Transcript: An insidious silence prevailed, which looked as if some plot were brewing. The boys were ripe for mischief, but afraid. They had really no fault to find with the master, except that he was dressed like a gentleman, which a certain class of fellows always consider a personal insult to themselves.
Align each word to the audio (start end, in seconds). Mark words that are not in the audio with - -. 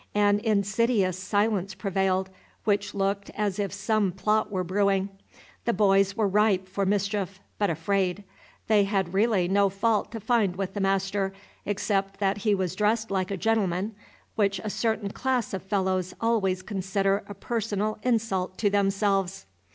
An 0.15 0.39
insidious 0.39 1.15
silence 1.15 1.75
prevailed, 1.75 2.31
which 2.63 2.95
looked 2.95 3.29
as 3.35 3.59
if 3.59 3.71
some 3.71 4.11
plot 4.11 4.49
were 4.51 4.63
brewing. 4.63 5.09
The 5.65 5.73
boys 5.73 6.17
were 6.17 6.27
ripe 6.27 6.67
for 6.67 6.87
mischief, 6.87 7.39
but 7.59 7.69
afraid. 7.69 8.23
They 8.65 8.85
had 8.85 9.13
really 9.13 9.47
no 9.47 9.69
fault 9.69 10.11
to 10.13 10.19
find 10.19 10.55
with 10.55 10.73
the 10.73 10.79
master, 10.81 11.33
except 11.67 12.19
that 12.19 12.39
he 12.39 12.55
was 12.55 12.73
dressed 12.75 13.11
like 13.11 13.29
a 13.29 13.37
gentleman, 13.37 13.93
which 14.35 14.57
a 14.63 14.71
certain 14.71 15.11
class 15.11 15.53
of 15.53 15.61
fellows 15.61 16.15
always 16.19 16.63
consider 16.63 17.23
a 17.29 17.35
personal 17.35 17.99
insult 18.01 18.57
to 18.57 18.71
themselves. 18.71 19.45